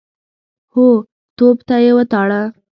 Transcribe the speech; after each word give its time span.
هو، 0.73 0.87
توپ 1.37 1.57
ته 1.67 1.75
يې 1.83 1.91
وتاړه. 1.97 2.41